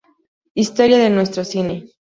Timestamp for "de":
0.97-1.11